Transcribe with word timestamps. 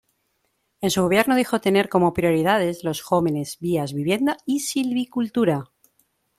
En 0.81 0.89
su 0.89 1.03
gobierno 1.03 1.35
dijo 1.35 1.61
tener 1.61 1.87
como 1.87 2.11
prioridades 2.15 2.83
los 2.83 3.03
jóvenes, 3.03 3.59
vías, 3.59 3.93
vivienda 3.93 4.37
y 4.47 4.61
silvicultura. 4.61 5.65